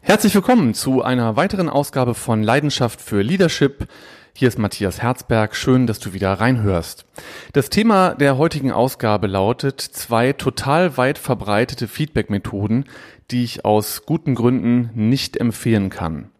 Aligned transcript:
Herzlich 0.00 0.34
willkommen 0.34 0.72
zu 0.74 1.02
einer 1.02 1.36
weiteren 1.36 1.68
Ausgabe 1.68 2.14
von 2.14 2.42
Leidenschaft 2.42 3.00
für 3.00 3.20
Leadership. 3.20 3.88
Hier 4.34 4.48
ist 4.48 4.58
Matthias 4.58 5.02
Herzberg. 5.02 5.54
Schön, 5.54 5.86
dass 5.86 5.98
du 5.98 6.12
wieder 6.14 6.32
reinhörst. 6.32 7.04
Das 7.52 7.68
Thema 7.68 8.14
der 8.14 8.38
heutigen 8.38 8.72
Ausgabe 8.72 9.26
lautet 9.26 9.80
zwei 9.80 10.32
total 10.32 10.96
weit 10.96 11.18
verbreitete 11.18 11.88
Feedback-Methoden, 11.88 12.84
die 13.30 13.44
ich 13.44 13.64
aus 13.64 14.06
guten 14.06 14.34
Gründen 14.34 14.90
nicht 14.94 15.36
empfehlen 15.36 15.90
kann. 15.90 16.30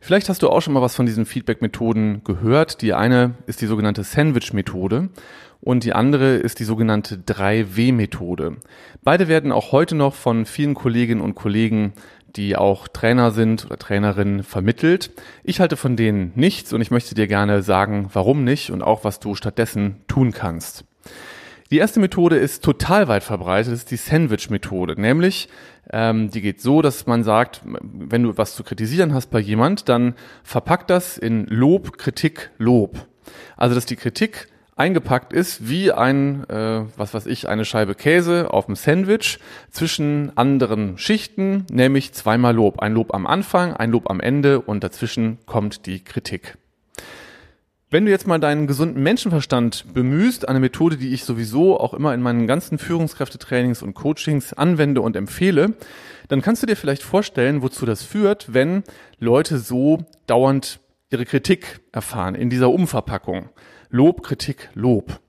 Vielleicht 0.00 0.28
hast 0.28 0.42
du 0.42 0.48
auch 0.48 0.62
schon 0.62 0.72
mal 0.72 0.82
was 0.82 0.96
von 0.96 1.06
diesen 1.06 1.26
Feedback-Methoden 1.26 2.24
gehört. 2.24 2.82
Die 2.82 2.94
eine 2.94 3.34
ist 3.46 3.60
die 3.60 3.66
sogenannte 3.66 4.02
Sandwich-Methode 4.02 5.10
und 5.60 5.84
die 5.84 5.92
andere 5.92 6.34
ist 6.34 6.58
die 6.58 6.64
sogenannte 6.64 7.16
3W-Methode. 7.16 8.56
Beide 9.04 9.28
werden 9.28 9.52
auch 9.52 9.70
heute 9.70 9.94
noch 9.94 10.14
von 10.14 10.44
vielen 10.44 10.74
Kolleginnen 10.74 11.20
und 11.20 11.36
Kollegen 11.36 11.92
die 12.36 12.56
auch 12.56 12.88
Trainer 12.88 13.30
sind 13.30 13.64
oder 13.64 13.78
Trainerinnen 13.78 14.42
vermittelt. 14.42 15.10
Ich 15.44 15.60
halte 15.60 15.76
von 15.76 15.96
denen 15.96 16.32
nichts 16.34 16.72
und 16.72 16.80
ich 16.80 16.90
möchte 16.90 17.14
dir 17.14 17.26
gerne 17.26 17.62
sagen, 17.62 18.10
warum 18.12 18.44
nicht 18.44 18.70
und 18.70 18.82
auch 18.82 19.04
was 19.04 19.20
du 19.20 19.34
stattdessen 19.34 20.02
tun 20.08 20.32
kannst. 20.32 20.84
Die 21.70 21.78
erste 21.78 22.00
Methode 22.00 22.36
ist 22.36 22.62
total 22.62 23.08
weit 23.08 23.24
verbreitet, 23.24 23.72
das 23.72 23.80
ist 23.80 23.90
die 23.90 23.96
Sandwich-Methode. 23.96 25.00
Nämlich, 25.00 25.48
ähm, 25.90 26.30
die 26.30 26.42
geht 26.42 26.60
so, 26.60 26.82
dass 26.82 27.06
man 27.06 27.24
sagt, 27.24 27.62
wenn 27.64 28.24
du 28.24 28.36
was 28.36 28.54
zu 28.54 28.62
kritisieren 28.62 29.14
hast 29.14 29.30
bei 29.30 29.38
jemand, 29.38 29.88
dann 29.88 30.14
verpackt 30.42 30.90
das 30.90 31.16
in 31.16 31.46
Lob, 31.46 31.96
Kritik, 31.96 32.50
Lob. 32.58 33.06
Also, 33.56 33.74
dass 33.74 33.86
die 33.86 33.96
Kritik 33.96 34.48
eingepackt 34.82 35.32
ist 35.32 35.68
wie 35.68 35.92
ein, 35.92 36.42
äh, 36.50 36.82
was 36.96 37.14
weiß 37.14 37.26
ich, 37.26 37.48
eine 37.48 37.64
Scheibe 37.64 37.94
Käse 37.94 38.52
auf 38.52 38.66
dem 38.66 38.74
Sandwich 38.74 39.38
zwischen 39.70 40.36
anderen 40.36 40.98
Schichten, 40.98 41.66
nämlich 41.70 42.12
zweimal 42.14 42.52
Lob. 42.52 42.80
Ein 42.80 42.92
Lob 42.92 43.14
am 43.14 43.28
Anfang, 43.28 43.74
ein 43.74 43.92
Lob 43.92 44.10
am 44.10 44.18
Ende 44.18 44.60
und 44.60 44.82
dazwischen 44.82 45.38
kommt 45.46 45.86
die 45.86 46.02
Kritik. 46.02 46.58
Wenn 47.90 48.06
du 48.06 48.10
jetzt 48.10 48.26
mal 48.26 48.40
deinen 48.40 48.66
gesunden 48.66 49.00
Menschenverstand 49.04 49.94
bemühst, 49.94 50.48
eine 50.48 50.58
Methode, 50.58 50.96
die 50.96 51.14
ich 51.14 51.24
sowieso 51.24 51.78
auch 51.78 51.94
immer 51.94 52.12
in 52.12 52.20
meinen 52.20 52.48
ganzen 52.48 52.78
Führungskräftetrainings 52.78 53.82
und 53.82 53.94
Coachings 53.94 54.52
anwende 54.52 55.00
und 55.00 55.14
empfehle, 55.14 55.74
dann 56.26 56.42
kannst 56.42 56.60
du 56.60 56.66
dir 56.66 56.76
vielleicht 56.76 57.04
vorstellen, 57.04 57.62
wozu 57.62 57.86
das 57.86 58.02
führt, 58.02 58.52
wenn 58.52 58.82
Leute 59.20 59.58
so 59.58 60.06
dauernd 60.26 60.80
ihre 61.10 61.24
Kritik 61.24 61.82
erfahren 61.92 62.34
in 62.34 62.50
dieser 62.50 62.70
Umverpackung. 62.70 63.50
Lob, 63.94 64.22
Kritik, 64.22 64.70
Lob. 64.72 65.20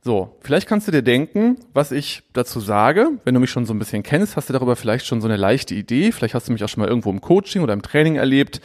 So, 0.00 0.34
vielleicht 0.40 0.66
kannst 0.66 0.88
du 0.88 0.92
dir 0.92 1.02
denken, 1.02 1.58
was 1.74 1.92
ich 1.92 2.22
dazu 2.32 2.58
sage. 2.58 3.10
Wenn 3.24 3.34
du 3.34 3.40
mich 3.40 3.50
schon 3.50 3.66
so 3.66 3.74
ein 3.74 3.78
bisschen 3.78 4.02
kennst, 4.02 4.34
hast 4.34 4.48
du 4.48 4.54
darüber 4.54 4.76
vielleicht 4.76 5.04
schon 5.04 5.20
so 5.20 5.28
eine 5.28 5.36
leichte 5.36 5.74
Idee. 5.74 6.10
Vielleicht 6.10 6.34
hast 6.34 6.48
du 6.48 6.52
mich 6.52 6.64
auch 6.64 6.70
schon 6.70 6.80
mal 6.80 6.88
irgendwo 6.88 7.10
im 7.10 7.20
Coaching 7.20 7.60
oder 7.60 7.74
im 7.74 7.82
Training 7.82 8.16
erlebt 8.16 8.62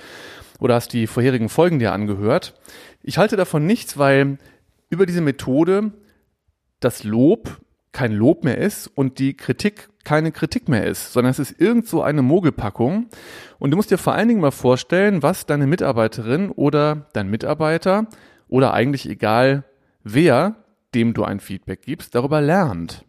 oder 0.62 0.76
hast 0.76 0.94
die 0.94 1.08
vorherigen 1.08 1.50
Folgen 1.50 1.78
dir 1.78 1.92
angehört. 1.92 2.54
Ich 3.02 3.18
halte 3.18 3.36
davon 3.36 3.66
nichts, 3.66 3.98
weil 3.98 4.38
über 4.90 5.06
diese 5.06 5.20
Methode 5.20 5.92
das 6.80 7.04
Lob 7.04 7.60
kein 7.92 8.14
Lob 8.14 8.46
mehr 8.46 8.58
ist 8.58 8.88
und 8.88 9.20
die 9.20 9.36
Kritik 9.36 9.90
keine 10.06 10.32
Kritik 10.32 10.70
mehr 10.70 10.86
ist, 10.86 11.12
sondern 11.12 11.32
es 11.32 11.40
ist 11.40 11.60
irgend 11.60 11.86
so 11.86 12.02
eine 12.02 12.22
Mogelpackung. 12.22 13.08
Und 13.60 13.72
du 13.72 13.76
musst 13.76 13.92
dir 13.92 13.98
vor 13.98 14.14
allen 14.14 14.30
Dingen 14.30 14.42
mal 14.42 14.52
vorstellen, 14.52 15.22
was 15.22 15.46
deine 15.46 15.68
Mitarbeiterin 15.68 16.50
oder 16.50 17.08
dein 17.12 17.30
Mitarbeiter 17.30 18.08
oder 18.54 18.72
eigentlich 18.72 19.10
egal 19.10 19.64
wer, 20.04 20.56
dem 20.94 21.16
du 21.16 21.24
ein 21.24 21.40
Feedback 21.40 21.82
gibst, 21.82 22.14
darüber 22.14 22.40
lernt. 22.40 23.04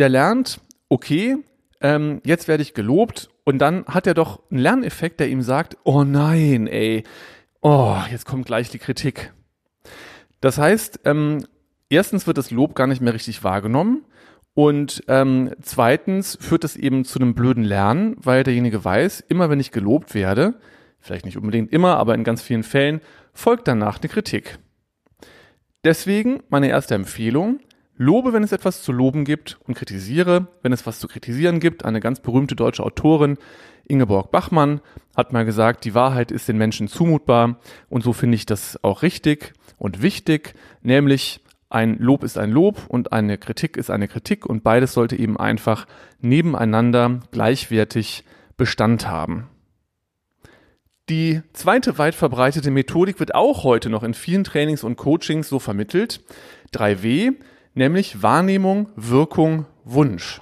Der 0.00 0.08
lernt, 0.08 0.60
okay, 0.88 1.36
ähm, 1.80 2.20
jetzt 2.24 2.48
werde 2.48 2.64
ich 2.64 2.74
gelobt 2.74 3.28
und 3.44 3.58
dann 3.58 3.84
hat 3.86 4.08
er 4.08 4.14
doch 4.14 4.42
einen 4.50 4.58
Lerneffekt, 4.58 5.20
der 5.20 5.28
ihm 5.28 5.42
sagt, 5.42 5.76
oh 5.84 6.02
nein, 6.02 6.66
ey, 6.66 7.04
oh, 7.60 7.96
jetzt 8.10 8.26
kommt 8.26 8.46
gleich 8.46 8.70
die 8.70 8.80
Kritik. 8.80 9.32
Das 10.40 10.58
heißt, 10.58 11.02
ähm, 11.04 11.46
erstens 11.88 12.26
wird 12.26 12.36
das 12.36 12.50
Lob 12.50 12.74
gar 12.74 12.88
nicht 12.88 13.00
mehr 13.00 13.14
richtig 13.14 13.44
wahrgenommen 13.44 14.02
und 14.52 15.04
ähm, 15.06 15.52
zweitens 15.62 16.36
führt 16.40 16.64
es 16.64 16.74
eben 16.74 17.04
zu 17.04 17.20
einem 17.20 17.36
blöden 17.36 17.62
Lernen, 17.62 18.16
weil 18.18 18.42
derjenige 18.42 18.84
weiß, 18.84 19.20
immer 19.28 19.48
wenn 19.48 19.60
ich 19.60 19.70
gelobt 19.70 20.12
werde, 20.12 20.54
vielleicht 21.04 21.26
nicht 21.26 21.36
unbedingt 21.36 21.72
immer, 21.72 21.96
aber 21.98 22.14
in 22.14 22.24
ganz 22.24 22.42
vielen 22.42 22.62
Fällen, 22.62 23.00
folgt 23.32 23.68
danach 23.68 24.00
eine 24.00 24.08
Kritik. 24.08 24.58
Deswegen 25.84 26.42
meine 26.48 26.68
erste 26.68 26.94
Empfehlung, 26.94 27.60
lobe, 27.96 28.32
wenn 28.32 28.42
es 28.42 28.52
etwas 28.52 28.82
zu 28.82 28.90
loben 28.90 29.24
gibt 29.24 29.58
und 29.66 29.74
kritisiere, 29.74 30.48
wenn 30.62 30.72
es 30.72 30.86
was 30.86 30.98
zu 30.98 31.06
kritisieren 31.06 31.60
gibt. 31.60 31.84
Eine 31.84 32.00
ganz 32.00 32.20
berühmte 32.20 32.56
deutsche 32.56 32.82
Autorin, 32.82 33.36
Ingeborg 33.86 34.32
Bachmann, 34.32 34.80
hat 35.14 35.34
mal 35.34 35.44
gesagt, 35.44 35.84
die 35.84 35.94
Wahrheit 35.94 36.32
ist 36.32 36.48
den 36.48 36.56
Menschen 36.56 36.88
zumutbar 36.88 37.60
und 37.90 38.02
so 38.02 38.14
finde 38.14 38.36
ich 38.36 38.46
das 38.46 38.82
auch 38.82 39.02
richtig 39.02 39.52
und 39.76 40.00
wichtig, 40.00 40.54
nämlich 40.80 41.40
ein 41.68 41.98
Lob 41.98 42.24
ist 42.24 42.38
ein 42.38 42.50
Lob 42.50 42.86
und 42.88 43.12
eine 43.12 43.36
Kritik 43.36 43.76
ist 43.76 43.90
eine 43.90 44.08
Kritik 44.08 44.46
und 44.46 44.62
beides 44.62 44.94
sollte 44.94 45.16
eben 45.16 45.36
einfach 45.36 45.86
nebeneinander 46.20 47.20
gleichwertig 47.30 48.24
Bestand 48.56 49.08
haben. 49.08 49.48
Die 51.10 51.42
zweite 51.52 51.98
weit 51.98 52.14
verbreitete 52.14 52.70
Methodik 52.70 53.20
wird 53.20 53.34
auch 53.34 53.62
heute 53.62 53.90
noch 53.90 54.02
in 54.02 54.14
vielen 54.14 54.42
Trainings 54.42 54.82
und 54.82 54.96
Coachings 54.96 55.48
so 55.50 55.58
vermittelt. 55.58 56.20
3W, 56.72 57.34
nämlich 57.74 58.22
Wahrnehmung, 58.22 58.88
Wirkung, 58.96 59.66
Wunsch. 59.84 60.40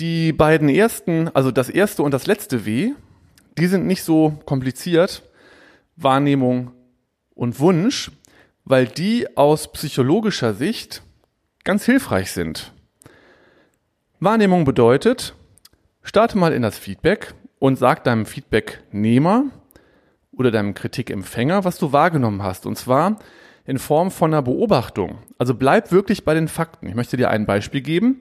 Die 0.00 0.32
beiden 0.32 0.70
ersten, 0.70 1.28
also 1.34 1.50
das 1.50 1.68
erste 1.68 2.02
und 2.02 2.12
das 2.12 2.26
letzte 2.26 2.64
W, 2.64 2.92
die 3.58 3.66
sind 3.66 3.86
nicht 3.86 4.02
so 4.02 4.38
kompliziert. 4.46 5.22
Wahrnehmung 5.96 6.72
und 7.34 7.60
Wunsch, 7.60 8.10
weil 8.64 8.86
die 8.86 9.36
aus 9.36 9.70
psychologischer 9.72 10.54
Sicht 10.54 11.02
ganz 11.64 11.84
hilfreich 11.84 12.32
sind. 12.32 12.72
Wahrnehmung 14.20 14.64
bedeutet, 14.64 15.34
starte 16.02 16.38
mal 16.38 16.54
in 16.54 16.62
das 16.62 16.78
Feedback 16.78 17.34
und 17.64 17.76
sag 17.76 18.04
deinem 18.04 18.26
Feedbacknehmer 18.26 19.44
oder 20.32 20.50
deinem 20.50 20.74
Kritikempfänger, 20.74 21.64
was 21.64 21.78
du 21.78 21.92
wahrgenommen 21.92 22.42
hast. 22.42 22.66
Und 22.66 22.76
zwar 22.76 23.18
in 23.64 23.78
Form 23.78 24.10
von 24.10 24.34
einer 24.34 24.42
Beobachtung. 24.42 25.16
Also 25.38 25.54
bleib 25.54 25.90
wirklich 25.90 26.26
bei 26.26 26.34
den 26.34 26.48
Fakten. 26.48 26.88
Ich 26.88 26.94
möchte 26.94 27.16
dir 27.16 27.30
ein 27.30 27.46
Beispiel 27.46 27.80
geben. 27.80 28.20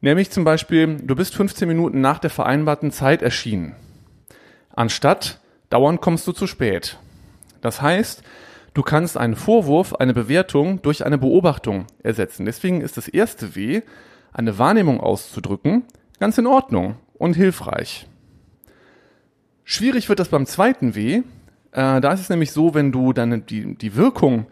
Nämlich 0.00 0.30
zum 0.30 0.44
Beispiel, 0.44 0.94
du 0.94 1.16
bist 1.16 1.34
15 1.34 1.66
Minuten 1.66 2.00
nach 2.00 2.20
der 2.20 2.30
vereinbarten 2.30 2.92
Zeit 2.92 3.20
erschienen. 3.20 3.74
Anstatt 4.76 5.40
dauernd 5.70 6.00
kommst 6.00 6.28
du 6.28 6.32
zu 6.32 6.46
spät. 6.46 7.00
Das 7.60 7.82
heißt, 7.82 8.22
du 8.74 8.82
kannst 8.82 9.16
einen 9.16 9.34
Vorwurf, 9.34 9.96
eine 9.96 10.14
Bewertung 10.14 10.82
durch 10.82 11.04
eine 11.04 11.18
Beobachtung 11.18 11.86
ersetzen. 12.04 12.46
Deswegen 12.46 12.80
ist 12.82 12.96
das 12.96 13.08
erste 13.08 13.56
W, 13.56 13.82
eine 14.32 14.56
Wahrnehmung 14.56 15.00
auszudrücken, 15.00 15.82
ganz 16.20 16.38
in 16.38 16.46
Ordnung 16.46 16.94
und 17.14 17.34
hilfreich. 17.34 18.06
Schwierig 19.70 20.08
wird 20.08 20.18
das 20.18 20.30
beim 20.30 20.46
zweiten 20.46 20.94
W. 20.94 21.16
Äh, 21.72 22.00
da 22.00 22.12
ist 22.14 22.20
es 22.20 22.30
nämlich 22.30 22.52
so, 22.52 22.72
wenn 22.72 22.90
du 22.90 23.12
dann 23.12 23.44
die, 23.44 23.74
die 23.74 23.96
Wirkung, 23.96 24.46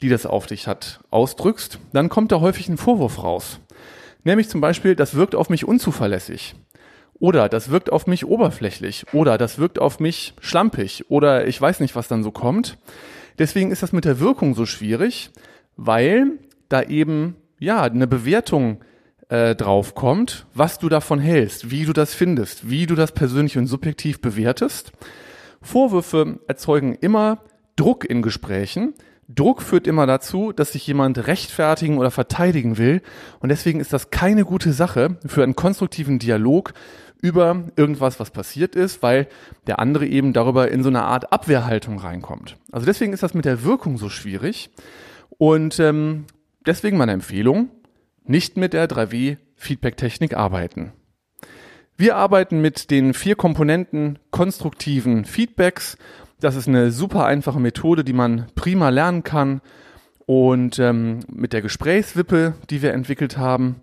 die 0.00 0.08
das 0.08 0.24
auf 0.24 0.46
dich 0.46 0.68
hat, 0.68 1.00
ausdrückst, 1.10 1.80
dann 1.92 2.08
kommt 2.08 2.30
da 2.30 2.38
häufig 2.38 2.68
ein 2.68 2.76
Vorwurf 2.76 3.24
raus. 3.24 3.58
Nämlich 4.22 4.48
zum 4.48 4.60
Beispiel, 4.60 4.94
das 4.94 5.16
wirkt 5.16 5.34
auf 5.34 5.50
mich 5.50 5.64
unzuverlässig. 5.64 6.54
Oder 7.14 7.48
das 7.48 7.70
wirkt 7.70 7.90
auf 7.90 8.06
mich 8.06 8.24
oberflächlich. 8.24 9.04
Oder 9.12 9.36
das 9.36 9.58
wirkt 9.58 9.80
auf 9.80 9.98
mich 9.98 10.34
schlampig. 10.38 11.06
Oder 11.08 11.48
ich 11.48 11.60
weiß 11.60 11.80
nicht, 11.80 11.96
was 11.96 12.06
dann 12.06 12.22
so 12.22 12.30
kommt. 12.30 12.78
Deswegen 13.40 13.72
ist 13.72 13.82
das 13.82 13.92
mit 13.92 14.04
der 14.04 14.20
Wirkung 14.20 14.54
so 14.54 14.64
schwierig, 14.64 15.30
weil 15.76 16.38
da 16.68 16.84
eben, 16.84 17.34
ja, 17.58 17.82
eine 17.82 18.06
Bewertung 18.06 18.80
äh, 19.32 19.56
drauf 19.56 19.94
kommt, 19.94 20.44
was 20.52 20.78
du 20.78 20.90
davon 20.90 21.18
hältst, 21.18 21.70
wie 21.70 21.86
du 21.86 21.94
das 21.94 22.12
findest, 22.12 22.68
wie 22.68 22.84
du 22.84 22.94
das 22.94 23.12
persönlich 23.12 23.56
und 23.56 23.66
subjektiv 23.66 24.20
bewertest. 24.20 24.92
Vorwürfe 25.62 26.38
erzeugen 26.48 26.94
immer 27.00 27.38
Druck 27.76 28.04
in 28.04 28.20
Gesprächen. 28.20 28.92
Druck 29.28 29.62
führt 29.62 29.86
immer 29.86 30.06
dazu, 30.06 30.52
dass 30.52 30.72
sich 30.72 30.86
jemand 30.86 31.26
rechtfertigen 31.26 31.96
oder 31.96 32.10
verteidigen 32.10 32.76
will. 32.76 33.00
Und 33.40 33.48
deswegen 33.48 33.80
ist 33.80 33.94
das 33.94 34.10
keine 34.10 34.44
gute 34.44 34.74
Sache 34.74 35.16
für 35.24 35.42
einen 35.42 35.56
konstruktiven 35.56 36.18
Dialog 36.18 36.74
über 37.22 37.62
irgendwas, 37.76 38.20
was 38.20 38.32
passiert 38.32 38.76
ist, 38.76 39.02
weil 39.02 39.28
der 39.66 39.78
andere 39.78 40.04
eben 40.04 40.34
darüber 40.34 40.70
in 40.70 40.82
so 40.82 40.90
eine 40.90 41.04
Art 41.04 41.32
Abwehrhaltung 41.32 41.98
reinkommt. 41.98 42.58
Also 42.70 42.84
deswegen 42.84 43.14
ist 43.14 43.22
das 43.22 43.32
mit 43.32 43.46
der 43.46 43.64
Wirkung 43.64 43.96
so 43.96 44.10
schwierig. 44.10 44.68
Und 45.38 45.80
ähm, 45.80 46.26
deswegen 46.66 46.98
meine 46.98 47.12
Empfehlung, 47.12 47.70
nicht 48.24 48.56
mit 48.56 48.72
der 48.72 48.88
3W 48.88 49.36
Feedback-Technik 49.56 50.34
arbeiten. 50.34 50.92
Wir 51.96 52.16
arbeiten 52.16 52.60
mit 52.60 52.90
den 52.90 53.14
vier 53.14 53.36
Komponenten 53.36 54.18
konstruktiven 54.30 55.24
Feedbacks. 55.24 55.98
Das 56.40 56.56
ist 56.56 56.66
eine 56.66 56.90
super 56.90 57.26
einfache 57.26 57.60
Methode, 57.60 58.02
die 58.02 58.12
man 58.12 58.46
prima 58.54 58.88
lernen 58.88 59.22
kann. 59.22 59.60
Und 60.26 60.78
ähm, 60.78 61.20
mit 61.28 61.52
der 61.52 61.62
Gesprächswippe, 61.62 62.54
die 62.70 62.82
wir 62.82 62.92
entwickelt 62.94 63.38
haben. 63.38 63.80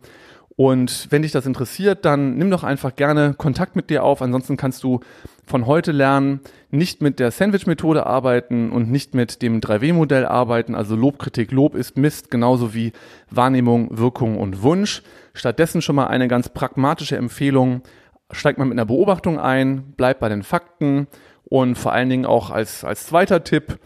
Und 0.60 1.08
wenn 1.10 1.22
dich 1.22 1.32
das 1.32 1.46
interessiert, 1.46 2.04
dann 2.04 2.36
nimm 2.36 2.52
doch 2.52 2.66
einfach 2.66 2.94
gerne 2.94 3.34
Kontakt 3.34 3.78
mit 3.78 3.90
dir 3.90 4.04
auf. 4.04 4.22
Ansonsten 4.22 4.58
kannst 4.58 4.84
du 4.84 5.00
von 5.46 5.66
heute 5.66 5.94
lernen, 5.94 6.42
nicht 6.70 7.02
mit 7.02 7.22
der 7.22 7.32
Sandwich-Methode 7.32 8.06
arbeiten 8.06 8.70
und 8.70 8.92
nicht 8.92 9.16
mit 9.16 9.42
dem 9.42 9.62
3W-Modell 9.62 10.26
arbeiten. 10.26 10.76
Also 10.76 10.98
Lob, 10.98 11.18
Kritik, 11.18 11.54
Lob 11.54 11.76
ist 11.76 11.96
Mist, 11.96 12.30
genauso 12.30 12.74
wie 12.74 12.92
Wahrnehmung, 13.30 13.98
Wirkung 13.98 14.38
und 14.38 14.62
Wunsch. 14.62 15.02
Stattdessen 15.34 15.82
schon 15.82 15.96
mal 15.96 16.08
eine 16.08 16.28
ganz 16.28 16.50
pragmatische 16.50 17.16
Empfehlung. 17.16 17.82
Steig 18.30 18.58
mal 18.58 18.66
mit 18.66 18.74
einer 18.74 18.86
Beobachtung 18.86 19.40
ein, 19.40 19.94
bleib 19.96 20.20
bei 20.20 20.28
den 20.28 20.44
Fakten 20.44 21.08
und 21.46 21.78
vor 21.78 21.94
allen 21.94 22.10
Dingen 22.10 22.26
auch 22.26 22.50
als, 22.50 22.84
als 22.84 23.06
zweiter 23.06 23.46
Tipp, 23.46 23.80